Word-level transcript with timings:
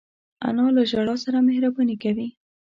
انا 0.47 0.65
له 0.75 0.83
ژړا 0.91 1.15
سره 1.23 1.37
مهربانې 1.47 1.95
کوي 2.03 2.27